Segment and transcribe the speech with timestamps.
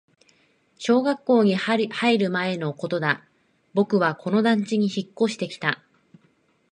[0.79, 3.23] 小学校に入る前のことだ、
[3.75, 5.83] 僕はこの団地に引っ越してきた